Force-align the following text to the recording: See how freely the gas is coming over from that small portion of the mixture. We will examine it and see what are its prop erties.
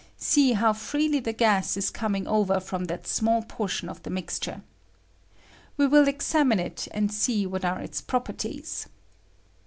See 0.17 0.53
how 0.53 0.73
freely 0.73 1.19
the 1.19 1.31
gas 1.31 1.77
is 1.77 1.91
coming 1.91 2.27
over 2.27 2.59
from 2.59 2.85
that 2.85 3.05
small 3.05 3.43
portion 3.43 3.87
of 3.87 4.01
the 4.01 4.09
mixture. 4.09 4.63
We 5.77 5.85
will 5.85 6.07
examine 6.07 6.59
it 6.59 6.87
and 6.89 7.13
see 7.13 7.45
what 7.45 7.63
are 7.63 7.79
its 7.79 8.01
prop 8.01 8.27
erties. 8.29 8.87